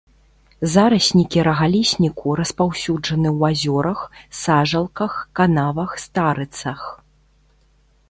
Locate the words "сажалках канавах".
4.43-5.91